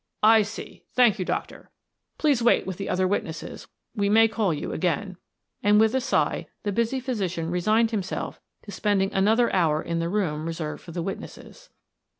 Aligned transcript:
"I 0.23 0.41
see. 0.41 0.83
Thank 0.95 1.19
you, 1.19 1.25
doctor. 1.25 1.69
Please 2.17 2.41
wait 2.41 2.65
with 2.65 2.77
the 2.77 2.89
other 2.89 3.07
witnesses; 3.07 3.67
we 3.95 4.09
may 4.09 4.27
call 4.27 4.51
you 4.51 4.71
again," 4.71 5.17
and 5.61 5.79
with 5.79 5.93
a 5.93 6.01
sigh 6.01 6.47
the 6.63 6.71
busy 6.71 6.99
physician 6.99 7.51
resigned 7.51 7.91
himself 7.91 8.41
to 8.63 8.71
spending 8.71 9.13
another 9.13 9.53
hour 9.53 9.79
in 9.79 9.99
the 9.99 10.09
room 10.09 10.47
reserved 10.47 10.81
for 10.81 10.91
the 10.91 11.03
witnesses. 11.03 11.69